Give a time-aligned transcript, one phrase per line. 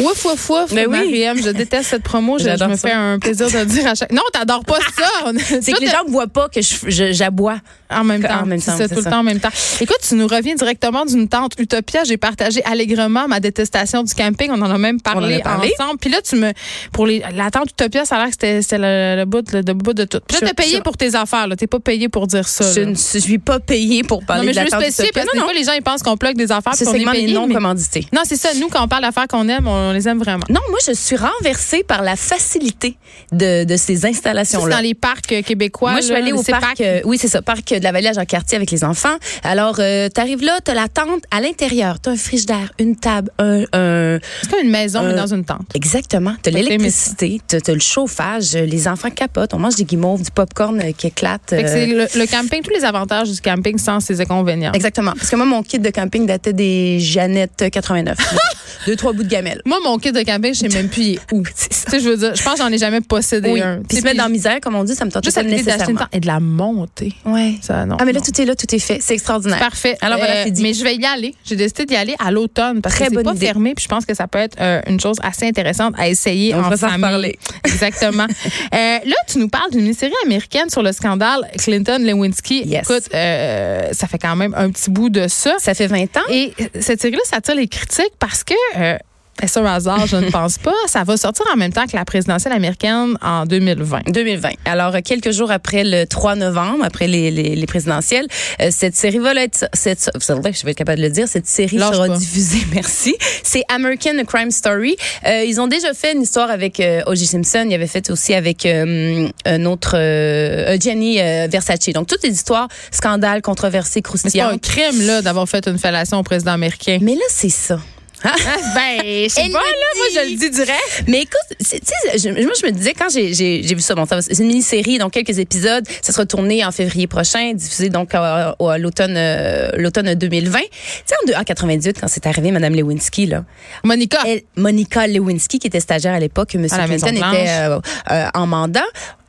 [0.00, 0.72] Ouf, ouf, ouf.
[0.72, 0.92] Mais oui.
[0.98, 2.38] Mariam, je déteste cette promo.
[2.38, 2.88] Je, je me ça.
[2.88, 4.12] fais un plaisir de dire à chaque.
[4.12, 5.32] Non, t'adores pas ça.
[5.60, 7.58] C'est que les gens ne voient pas que j'aboie.
[7.90, 8.42] En même temps.
[8.42, 9.08] En même c'est temps, c'est tout ça.
[9.08, 9.48] le temps en même temps.
[9.80, 12.04] Écoute, tu nous reviens directement d'une tente Utopia.
[12.04, 14.50] J'ai partagé allègrement ma détestation du camping.
[14.52, 15.72] On en a même parlé, en a parlé.
[15.80, 15.98] ensemble.
[15.98, 16.52] Puis là, tu me,
[16.92, 19.72] pour les, la tente Utopia, ça a l'air que c'était, le, le bout, de- le,
[19.74, 20.18] bout de tout.
[20.28, 21.46] Puis là, Je- t'es payé pour tes affaires.
[21.56, 22.86] T'es pas payé pour dire ça, Je là.
[22.86, 25.24] ne suis pas payée pour Non, parler mais de la tente Utopia.
[25.24, 27.32] fois, les gens, ils pensent qu'on plug des affaires Ce puis qu'on est segment payé.
[27.32, 28.06] non commandité.
[28.12, 28.50] Non, c'est ça.
[28.60, 30.44] Nous, quand on parle d'affaires qu'on aime, on les aime vraiment.
[30.48, 32.96] Non, moi, je suis renversée par la facilité
[33.32, 34.76] de, de ces installations-là.
[34.76, 35.92] dans les parcs euh, québécois.
[35.92, 38.12] Moi, je suis allée au parc, euh, oui, c'est ça, parc de la Vallée à
[38.12, 39.16] Jean-Cartier avec les enfants.
[39.42, 43.62] Alors, euh, t'arrives là, t'as la tente à l'intérieur, t'as un frigidaire, une table, un,
[43.72, 45.66] un- C'est comme une maison, mais Euh, dans une tente.
[45.74, 50.22] exactement, t'as l'électricité, t'as t'as le chauffage, euh, les enfants capotent, on mange des guimauves,
[50.22, 51.52] du popcorn euh, qui éclate.
[51.52, 54.72] Euh, c'est le, le camping, tous les avantages du camping sans ses inconvénients.
[54.72, 55.12] Exactement.
[55.12, 58.16] Parce que moi, mon kit de camping datait des Jeannette 89.
[58.86, 59.60] Deux, trois bouts de gamelle.
[59.64, 61.42] Moi, mon kit de camping, je sais même plus il est où.
[61.46, 63.60] tu sais, je veux dire, je pense que j'en ai jamais possédé Oui.
[63.62, 63.80] un.
[63.88, 65.48] Puis se mettre dans la misère, comme on dit, ça me tente Juste à une
[65.48, 66.00] nécessairement.
[66.00, 67.12] tente et de la monter.
[67.24, 67.54] Ouais.
[67.62, 67.96] Ça, non.
[68.00, 68.98] Ah, mais là, tout est là, tout est fait.
[69.00, 69.58] C'est extraordinaire.
[69.58, 69.96] Parfait.
[70.00, 70.62] Alors, voilà, c'est dit.
[70.62, 71.34] Mais je vais y aller.
[71.44, 73.46] J'ai décidé d'y aller à l'automne parce Très que c'est pas idée.
[73.46, 73.74] fermé.
[73.74, 76.58] Puis je pense que ça peut être euh, une chose assez intéressante à essayer On
[76.64, 77.04] en va s'en famille.
[77.06, 77.38] reparler.
[77.64, 78.26] Exactement.
[78.26, 82.64] Euh, là, tu nous parles d'une mini-série américaine sur le scandale Clinton-Lewinsky.
[82.66, 82.82] Yes.
[82.90, 85.54] Écoute, euh, ça fait quand même un petit bout de ça.
[85.58, 86.20] Ça fait 20 ans.
[86.30, 88.96] Et cette série-là, ça attire les critiques parce que, euh,
[89.42, 90.06] est-ce un hasard?
[90.06, 90.74] Je ne pense pas.
[90.86, 94.10] Ça va sortir en même temps que la présidentielle américaine en 2020.
[94.10, 94.50] 2020.
[94.64, 98.26] Alors, euh, quelques jours après le 3 novembre, après les, les, les présidentielles,
[98.60, 101.28] euh, cette série va être, cette, vous savez, je vais être capable de le dire,
[101.28, 102.16] cette série Lâche sera pas.
[102.16, 103.16] diffusée, merci.
[103.42, 104.96] C'est American Crime Story.
[105.26, 107.26] Euh, ils ont déjà fait une histoire avec euh, O.J.
[107.26, 107.66] Simpson.
[107.68, 111.78] Ils avaient fait aussi avec euh, un autre, euh, Gianni euh, Versace.
[111.94, 114.62] Donc, toutes les histoires, scandales, controversées, Mais c'est pas un croustillantes.
[114.62, 116.98] crime, là, d'avoir fait une fellation au président américain.
[117.00, 117.78] Mais là, c'est ça.
[118.24, 119.88] Ben, je sais pas, là.
[119.96, 121.04] Moi, je le dis direct.
[121.06, 124.46] Mais écoute, tu sais, moi je me disais quand j'ai vu ça, bon, c'est une
[124.48, 129.14] mini-série, donc quelques épisodes, ça sera tourné en février prochain, diffusé donc à, à l'automne
[129.16, 130.58] euh, l'automne 2020.
[130.58, 130.64] Tu
[131.06, 133.44] sais en, deux- en 98 quand c'est arrivé Madame Lewinsky là,
[133.84, 134.18] Monica.
[134.26, 136.66] elle, Monica Lewinsky qui était stagiaire à l'époque, que M.
[136.68, 137.78] Clinton était euh,
[138.10, 138.84] euh, en mandat.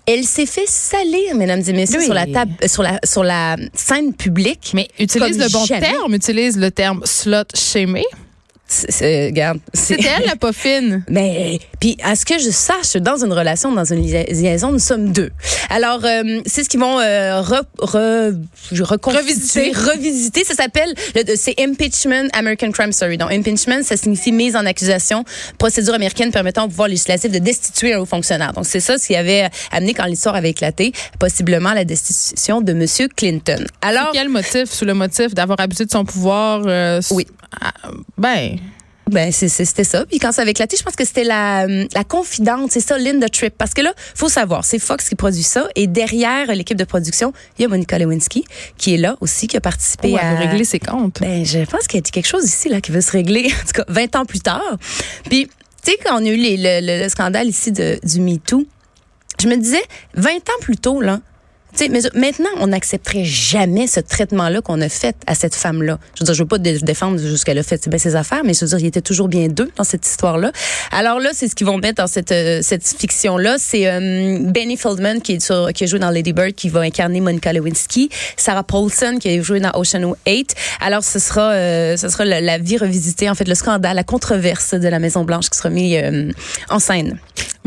[0.08, 2.06] Elle s'est fait salir, mesdames et messieurs, Oui.
[2.06, 4.72] sur la table, sur la sur la scène publique.
[4.74, 5.82] Mais utilise le bon jamais.
[5.82, 8.04] terme, utilise le terme slot shamé.
[8.72, 11.04] C'est- c'est- regarde, c'est- C'était elle la pas fine.
[11.10, 14.78] Mais puis à ce que je sache, dans une relation, dans une lia- liaison, nous
[14.80, 15.32] sommes deux.
[15.72, 18.34] Alors euh, c'est ce qu'ils vont euh, re, re,
[18.82, 19.72] reconstituer, Revisiter.
[19.92, 20.44] revisiter.
[20.44, 23.18] Ça s'appelle le- c'est impeachment American Crime Story.
[23.18, 25.24] Donc impeachment, ça signifie mise en accusation,
[25.58, 28.54] procédure américaine permettant au pouvoir législatif de destituer un haut fonctionnaire.
[28.54, 32.74] Donc c'est ça ce qui avait amené quand l'histoire avait éclaté, possiblement la destitution de
[32.74, 33.66] Monsieur Clinton.
[33.82, 34.66] Alors Quel motif?
[34.72, 36.62] Sous le motif d'avoir abusé de son pouvoir?
[36.68, 37.26] euh, Oui.
[37.60, 37.74] Ah,
[38.18, 38.58] Ben,
[39.10, 40.06] Ben, c'était ça.
[40.06, 42.98] Puis quand ça avait éclaté, je pense que c'était la, euh, la confidente, c'est ça,
[43.00, 43.56] Linda Tripp.
[43.58, 45.68] Parce que là, faut savoir, c'est Fox qui produit ça.
[45.76, 48.46] Et derrière l'équipe de production, il y a Monica Lewinsky,
[48.78, 50.36] qui est là aussi, qui a participé oh, à...
[50.36, 51.22] veut régler ses comptes.
[51.22, 53.66] Ben, je pense qu'il y a quelque chose ici, là, qui veut se régler, en
[53.66, 54.78] tout cas, 20 ans plus tard.
[55.28, 55.48] Puis,
[55.84, 58.66] tu sais, quand on a eu les- le, le- le scandale ici de, du MeToo,
[59.42, 59.82] je me disais,
[60.16, 61.20] 20 ans plus tôt, là,
[61.76, 66.00] tu sais, mais maintenant, on n'accepterait jamais ce traitement-là qu'on a fait à cette femme-là.
[66.16, 68.54] Je veux dire, je veux pas dé- défendre ce qu'elle a fait, ses affaires, mais
[68.54, 70.52] je veux dire, il était toujours bien deux dans cette histoire-là.
[70.92, 73.58] Alors là, c'est ce qu'ils vont mettre dans cette, euh, cette fiction-là.
[73.60, 76.82] C'est euh, Benny Feldman qui, est sur, qui a joué dans Lady Bird, qui va
[76.82, 78.10] incarner Monica Lewinsky.
[78.38, 80.56] Sarah Paulson qui a joué dans Ocean 8.
[80.82, 84.04] Alors, ce sera, euh, ce sera la, la vie revisitée, en fait, le scandale, la
[84.04, 86.32] controverse de la Maison-Blanche qui sera mis euh,
[86.70, 87.18] en scène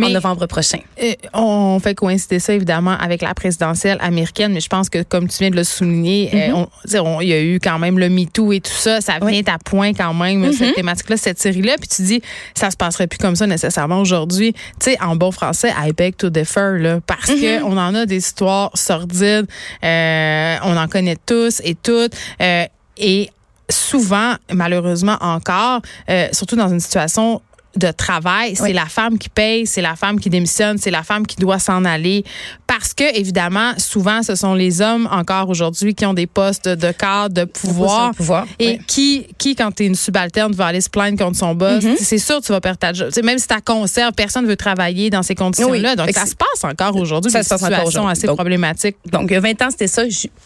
[0.07, 0.79] en novembre prochain.
[1.03, 5.29] Euh, on fait coïncider ça évidemment avec la présidentielle américaine, mais je pense que comme
[5.29, 6.65] tu viens de le souligner, euh,
[7.01, 9.59] on- il y a eu quand même le MeToo et tout ça, ça vient à
[9.59, 12.23] point quand même cette thématique-là, cette série-là, puis tu dis
[12.55, 14.53] ça se passerait plus comme ça nécessairement aujourd'hui.
[14.53, 18.07] Tu sais, en bon français, I beg to differ là, parce que on en a
[18.07, 19.47] des histoires sordides,
[19.85, 22.65] euh, on en connaît tous et toutes, euh,
[22.99, 23.29] et
[23.71, 27.41] souvent, malheureusement encore, euh, surtout dans une situation
[27.77, 28.73] de travail, c'est Oui.
[28.75, 31.85] la femme qui paye, c'est la femme qui démissionne, c'est la femme qui doit s'en
[31.87, 32.23] aller.
[32.67, 36.93] Parce que, évidemment, souvent, ce sont les hommes encore aujourd'hui qui ont des postes de
[36.93, 38.11] cadre, de pouvoir.
[38.11, 38.81] de pouvoir, Et oui.
[38.87, 41.97] qui, qui, quand tu es une subalterne, va aller se plaindre contre son boss, Mm-hmm.
[41.99, 43.11] c'est sûr que tu vas perdre ta job.
[43.25, 45.91] Même si tu conserve, personne ne veut travailler dans ces conditions-là.
[45.91, 45.97] Oui.
[45.97, 48.19] Donc, ça c'est- se passe encore aujourd'hui, Ça des se passe encore situations aujourd'hui.
[48.19, 48.97] assez Donc, problématiques.
[49.11, 50.03] Donc, il y a 20 ans, c'était ça.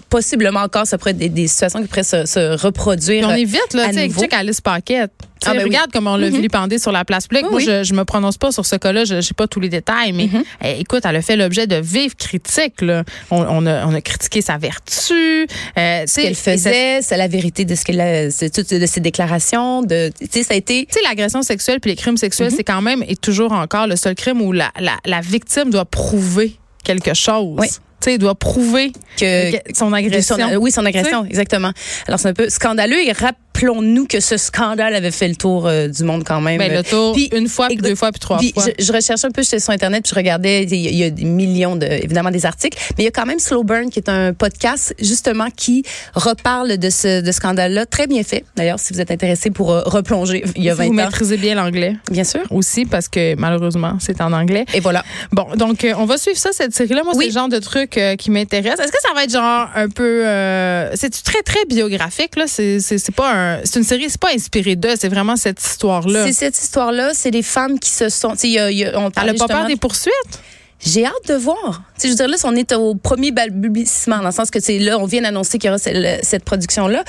[0.08, 3.26] Possiblement encore, ça pourrait être des, des situations qui pourraient se, se reproduire.
[3.26, 5.12] Puis on est vite, là, à tu sais, Alice Paquette.
[5.44, 6.78] Ah, ben regarde comment on l'a vu -hmm.
[6.78, 7.50] sur la place publique.
[7.50, 9.04] Moi, je, je me prononce pas sur ce cas-là.
[9.04, 10.44] Je sais pas tous les détails, mais mm-hmm.
[10.64, 12.80] eh, écoute, elle a fait l'objet de vives critiques.
[12.80, 13.04] Là.
[13.30, 15.46] On, on, a, on, a, critiqué sa vertu.
[15.78, 18.30] Euh, ce qu'elle faisait, c'est la vérité de ce qu'elle
[18.80, 19.82] de ses déclarations.
[19.82, 20.86] De, ça a été.
[20.86, 22.56] Tu sais, l'agression sexuelle puis les crimes sexuels, mm-hmm.
[22.56, 25.84] c'est quand même et toujours encore le seul crime où la, la, la victime doit
[25.84, 27.56] prouver quelque chose.
[27.58, 27.68] Oui
[28.12, 30.36] il doit prouver que, son agression.
[30.58, 31.72] oui, son agression, exactement.
[32.06, 33.12] Alors c'est un peu scandaleux et
[33.56, 36.58] rappelons-nous que ce scandale avait fait le tour euh, du monde quand même.
[36.58, 38.64] Ben, le tour puis, une fois, puis deux fois, puis trois fois.
[38.78, 41.76] Je, je, recherchais un peu sur Internet, puis je regardais, il y, a des millions,
[41.76, 44.32] de, évidemment, des articles, mais il y a quand même Slow Burn, qui est un
[44.32, 47.86] podcast, justement, qui reparle de ce de scandale-là.
[47.86, 50.84] Très bien fait, d'ailleurs, si vous êtes intéressé pour euh, replonger il y a 20
[50.84, 50.92] vous ans.
[50.92, 51.96] Vous maîtrisez bien l'anglais.
[52.10, 52.42] Bien sûr.
[52.50, 54.66] Aussi, parce que malheureusement, c'est en anglais.
[54.74, 55.04] Et voilà.
[55.32, 57.02] Bon, donc, euh, on va suivre ça, cette série-là.
[57.04, 58.78] Moi, c'est le genre de truc qui m'intéresse.
[58.78, 60.22] Est-ce que ça va être genre un peu...
[60.94, 62.44] c'est très, très biographique, là?
[62.46, 63.45] C'est pas un...
[63.64, 66.24] C'est une série, c'est pas inspiré d'eux, c'est vraiment cette histoire-là.
[66.26, 68.34] C'est cette histoire-là, c'est des femmes qui se sont.
[68.42, 70.12] Y a, y a, on Elle n'a pas peur des poursuites?
[70.84, 71.82] J'ai hâte de voir.
[72.02, 74.98] je veux dire, là, on est au premier balbutiement, dans le sens que c'est là,
[74.98, 77.02] on vient d'annoncer qu'il y aura cette production-là.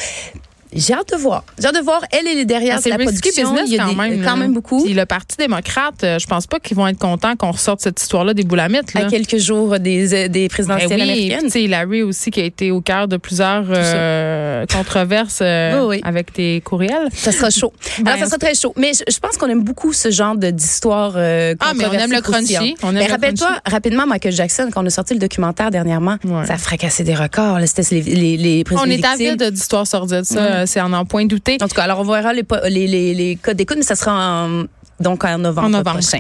[0.74, 1.44] J'ai hâte de voir.
[1.60, 2.02] J'ai hâte de voir.
[2.12, 3.56] Elle, elle est derrière ah, la production.
[3.66, 4.84] il y a quand, même, quand même beaucoup.
[4.84, 8.02] Puis le Parti démocrate, euh, je pense pas qu'ils vont être contents qu'on ressorte cette
[8.02, 8.94] histoire-là des boulamites.
[8.94, 9.06] Là.
[9.06, 11.52] À quelques jours des, euh, des présidentielles ben oui, américaines.
[11.52, 16.02] Tu Larry aussi qui a été au cœur de plusieurs euh, controverses euh, oui, oui.
[16.04, 17.10] avec tes courriels.
[17.14, 17.74] Ça sera chaud.
[18.00, 18.74] Ben, Alors, ça sera très chaud.
[18.78, 22.12] Mais je, je pense qu'on aime beaucoup ce genre d'histoire euh, Ah, mais on aime
[22.12, 22.76] le crunchy.
[22.82, 27.16] Rappelle-toi rapidement Michael Jackson, quand on a sorti le documentaire dernièrement, ça a fracassé des
[27.16, 27.60] records.
[27.66, 30.26] C'était les, les, les On est avide d'histoires sordides.
[30.26, 33.40] Ça, c'est en en point doux en tout cas, alors on verra les, les, les,
[33.54, 34.66] d'écoute, mais ça sera en,
[35.00, 36.00] donc en novembre, en novembre.
[36.00, 36.20] prochain.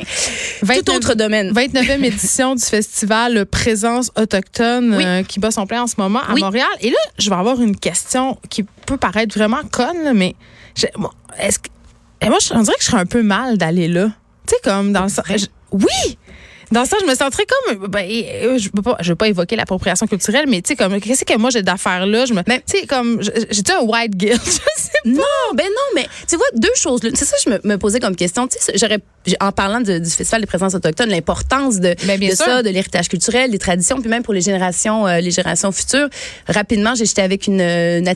[0.61, 1.51] 29, Tout autre domaine.
[1.51, 6.35] 29e édition du festival Présence autochtone euh, qui bat son plein en ce moment à
[6.35, 6.67] Montréal.
[6.81, 10.35] Et là, je vais avoir une question qui peut paraître vraiment conne, mais
[11.39, 11.69] est-ce que
[12.25, 14.11] moi, je, on dirait que je serais un peu mal d'aller là.
[14.47, 15.35] Tu sais, comme dans le
[15.71, 16.17] Oui!
[16.71, 19.55] Dans ça, je me sentirais comme, ben, euh, je peux pas, je veux pas évoquer
[19.55, 22.25] l'appropriation culturelle, mais tu sais, comme, qu'est-ce que moi j'ai d'affaires là?
[22.25, 25.09] Je me, tu sais, comme, j'ai un white guilt, je sais pas.
[25.09, 25.23] Non,
[25.55, 27.01] ben non, mais tu vois, deux choses.
[27.13, 28.47] C'est ça que je me, posais comme question.
[28.47, 28.99] Tu sais, j'aurais,
[29.39, 33.51] en parlant du Festival des présences autochtones, l'importance de, ben, de ça, de l'héritage culturel,
[33.51, 36.09] des traditions, puis même pour les générations, euh, les générations futures.
[36.47, 38.07] Rapidement, j'étais avec une, une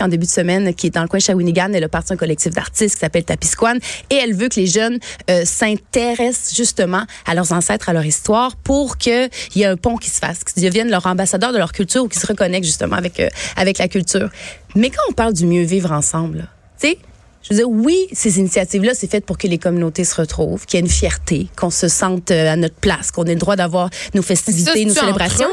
[0.00, 1.70] en début de semaine qui est dans le coin de Shawinigan.
[1.72, 3.76] Elle a parti un collectif d'artistes qui s'appelle Tapisquan
[4.10, 4.98] et elle veut que les jeunes
[5.30, 9.96] euh, s'intéressent justement à leurs ancêtres, à leur histoire pour qu'il y ait un pont
[9.96, 12.96] qui se fasse, qu'ils deviennent leur ambassadeur de leur culture ou qu'ils se reconnectent justement
[12.96, 14.30] avec, euh, avec la culture.
[14.74, 16.48] Mais quand on parle du mieux vivre ensemble,
[16.80, 16.98] tu sais,
[17.42, 20.78] je veux dire, oui, ces initiatives-là, c'est fait pour que les communautés se retrouvent, qu'il
[20.78, 23.56] y ait une fierté, qu'on se sente euh, à notre place, qu'on ait le droit
[23.56, 25.50] d'avoir nos festivités, nos célébrations.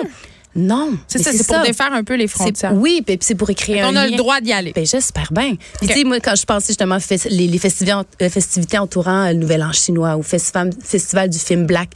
[0.58, 0.98] Non.
[1.08, 2.74] C'est ça, c'est pour défaire un peu les frontières.
[2.74, 4.74] Oui, puis c'est pour écrire un On a le droit d'y aller.
[4.74, 5.56] Ben, j'espère bien.
[5.82, 6.98] Tu sais, moi, quand je pensais justement
[7.30, 11.92] les, les festivités, entourant le Nouvel An chinois ou festival, festival du film Black,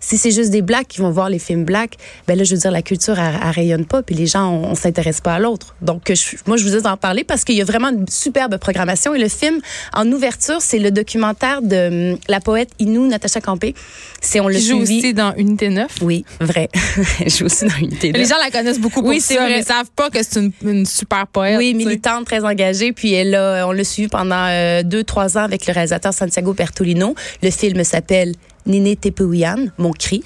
[0.00, 1.96] si c'est juste des Blacks qui vont voir les films Black,
[2.28, 4.74] ben là, je veux dire, la culture, elle, rayonne pas, puis les gens, on, on
[4.74, 5.74] s'intéresse pas à l'autre.
[5.82, 8.56] Donc, je, moi, je vous ai en parler parce qu'il y a vraiment une superbe
[8.58, 9.14] programmation.
[9.14, 9.60] Et le film,
[9.94, 13.74] en ouverture, c'est le documentaire de hum, la poète Inou Natacha Campé.
[14.20, 15.90] C'est on le joue aussi dans Unité 9.
[16.02, 16.68] Oui, vrai.
[17.26, 18.20] je joue aussi dans Unité 9.
[18.20, 19.48] Les gens la connaissent beaucoup pour oui, ça, vrai.
[19.48, 21.58] mais ils savent pas que c'est une, une, super poète.
[21.58, 22.92] Oui, militante, très engagée.
[22.92, 26.52] Puis elle a, on l'a suivi pendant euh, deux, trois ans avec le réalisateur Santiago
[26.52, 27.14] Bertolino.
[27.42, 28.34] Le film s'appelle
[28.66, 30.22] Nini Tepouyan, Mon cri.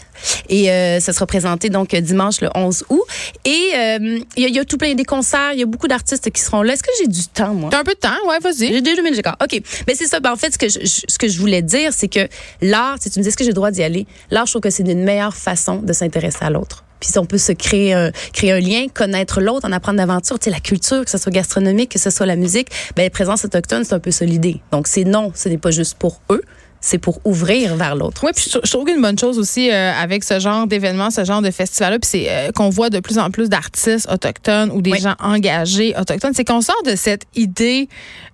[0.49, 3.03] Et euh, ça sera présenté donc dimanche le 11 août.
[3.45, 6.31] Et euh, il y, y, a tout plein des concerts, il y a beaucoup d'artistes
[6.31, 6.75] qui seront là.
[6.75, 7.71] Est-ce que j'ai du temps, moi?
[7.71, 8.73] T'as un peu de temps, ouais, vas-y.
[8.73, 9.53] J'ai deux minutes, OK.
[9.53, 10.21] Mais ben, c'est ça.
[10.21, 12.29] Ben, en fait, ce que je, ce que je voulais dire, c'est que
[12.61, 14.63] l'art, si tu me dis est-ce que j'ai le droit d'y aller, l'art, je trouve
[14.63, 16.85] que c'est une meilleure façon de s'intéresser à l'autre.
[17.01, 20.45] Puis on peut se créer un, créer un lien, connaître l'autre, en apprendre d'aventure, tu
[20.45, 23.85] sais, la culture, que ce soit gastronomique, que ce soit la musique, ben, présence autochtone,
[23.85, 24.61] c'est un peu solidé.
[24.73, 26.43] Donc, c'est non, ce n'est pas juste pour eux,
[26.81, 28.23] c'est pour ouvrir vers l'autre.
[28.25, 31.43] Oui, puis je, trouve qu'une bonne chose aussi euh, avec ce genre d'événement, ce genre
[31.43, 34.99] de festival-là, puis c'est euh, qu'on voit de plus en plus d'artistes autochtones ou des
[34.99, 37.89] gens engagés autochtones, c'est qu'on sort de cette idée,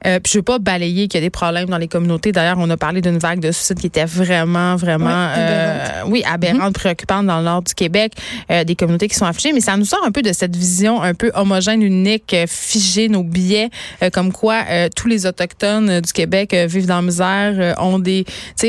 [0.07, 2.33] euh, puis je veux pas balayer qu'il y a des problèmes dans les communautés.
[2.33, 6.25] D'ailleurs, on a parlé d'une vague de suicide qui était vraiment, vraiment, oui, aberrante, oui,
[6.27, 6.73] aberrante mm-hmm.
[6.73, 8.13] préoccupante dans le nord du Québec,
[8.49, 11.15] des communautés qui sont affichées, mais ça nous sort un peu de cette vision un
[11.15, 13.71] peu homogène, unique, figée, nos billets,
[14.13, 14.63] comme quoi
[14.95, 18.25] tous les autochtones du Québec vivent dans la misère, ont des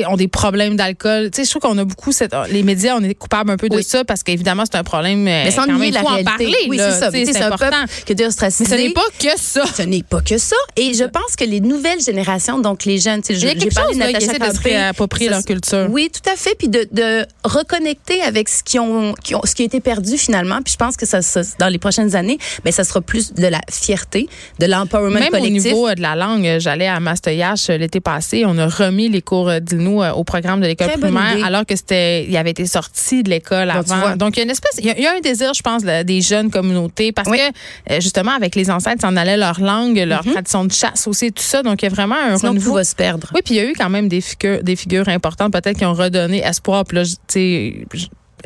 [0.07, 1.29] ont des problèmes d'alcool.
[1.35, 4.03] Je trouve qu'on a beaucoup cette, les médias, on est coupable un peu de ça
[4.03, 5.19] parce qu'évidemment, c'est un problème.
[5.23, 6.31] Mais sans nier même, la faut en réalité.
[6.31, 6.55] parler.
[6.69, 7.47] oui, c'est ça.
[7.47, 7.85] important.
[8.07, 8.69] est ostracisé.
[8.69, 9.63] Mais ce n'est pas que ça.
[9.75, 10.55] Ce n'est pas que ça.
[10.75, 13.95] Et je pense que les nouvelles générations, donc les jeunes, Il y a quelque chose
[13.95, 15.87] de là, qui de se réapproprier leur culture.
[15.89, 16.55] Oui, tout à fait.
[16.57, 20.17] Puis de, de reconnecter avec ce qui, ont, qui ont- ce qui a été perdu
[20.17, 20.61] finalement.
[20.63, 23.47] Puis je pense que ça, ça- dans les prochaines années, ben, ça sera plus de
[23.47, 24.27] la fierté,
[24.59, 25.65] de l'empowerment Même collectif.
[25.65, 28.67] au niveau euh, de la langue, euh, j'allais à Mastoyache euh, l'été passé, on a
[28.67, 31.43] remis les cours euh, euh, au programme de l'école primaire, idée.
[31.43, 34.15] alors que c'était, il avait été sorti de l'école avant.
[34.15, 35.61] Donc il y a une espèce, il y a, il y a un désir, je
[35.61, 37.37] pense, de- des jeunes communautés, parce Oui.
[37.37, 41.07] que euh, justement avec les ancêtres, ça en allait leur langue, leur tradition de chasse
[41.07, 41.63] aussi, tout ça.
[41.63, 42.37] Donc il y a vraiment un Mhm.
[42.37, 42.73] Sinon, renouveau.
[42.75, 43.29] va se perdre.
[43.33, 45.85] Oui, puis il y a eu quand même des figures, des figures importantes, peut-être qui
[45.85, 46.83] ont redonné espoir.
[46.85, 47.85] Puis là, tu sais,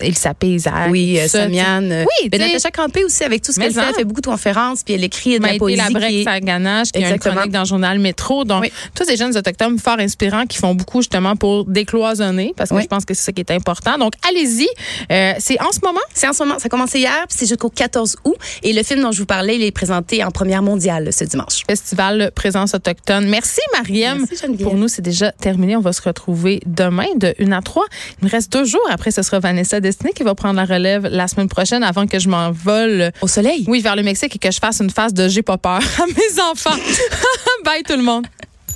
[0.02, 0.90] Elsa Paysac.
[0.90, 1.92] Oui, euh, Samiane.
[1.92, 2.40] euh, Oui, ben.
[2.42, 3.90] Natacha Campé aussi, avec tout ce qu'elle fait, en.
[3.90, 5.78] elle fait beaucoup de conférences, puis elle écrit de la poésie.
[5.78, 8.44] Labrec qui est- Saganache, qui a une chronique dans le journal Métro.
[8.46, 8.72] Donc, Oui.
[8.96, 12.84] tous ces jeunes autochtones fort inspirants qui font beaucoup justement pour décloisonner, parce que Oui.
[12.84, 13.98] je pense que c'est ça qui est important.
[13.98, 14.68] Donc, allez-y.
[15.12, 16.00] Euh, c'est en ce moment?
[16.14, 18.36] C'est en ce moment, ça a commencé hier, puis c'est jusqu'au 14 août.
[18.64, 21.64] Et le film dont je vous parlais, il est présenté en première mondiale ce dimanche.
[21.68, 23.28] Festival Présence autochtone.
[23.28, 24.26] Merci, Mariam.
[24.30, 24.64] Merci.
[24.64, 25.76] Pour nous, c'est déjà terminé.
[25.76, 27.86] On va se retrouver demain de 1 à 3.
[28.22, 28.82] Il me reste deux jours.
[28.90, 32.20] Après, ce sera Vanessa Destinée qui va prendre la relève la semaine prochaine avant que
[32.20, 33.12] je m'envole.
[33.22, 33.66] Au soleil?
[33.68, 36.06] Oui, vers le Mexique et que je fasse une phase de j'ai pas peur à
[36.06, 36.78] mes enfants.
[37.66, 38.28] Bye tout le monde.